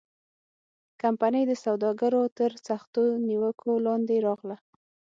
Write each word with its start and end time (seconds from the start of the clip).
کمپنۍ 1.01 1.43
د 1.47 1.53
سوداګرو 1.63 2.23
تر 2.39 2.51
سختو 2.67 3.03
نیوکو 3.27 3.71
لاندې 3.85 4.15
راغله. 4.25 4.57